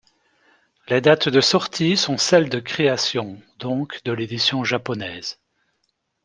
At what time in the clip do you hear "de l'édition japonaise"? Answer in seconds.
4.03-5.37